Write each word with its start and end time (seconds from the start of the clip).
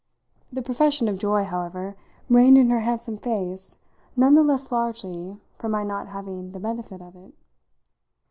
The 0.51 0.63
profession 0.63 1.07
of 1.07 1.19
joy, 1.19 1.43
however, 1.43 1.95
reigned 2.27 2.57
in 2.57 2.71
her 2.71 2.79
handsome 2.79 3.17
face 3.17 3.77
none 4.15 4.33
the 4.33 4.41
less 4.41 4.71
largely 4.71 5.37
for 5.59 5.69
my 5.69 5.83
not 5.83 6.07
having 6.07 6.53
the 6.53 6.59
benefit 6.59 7.03
of 7.03 7.15
it. 7.15 7.35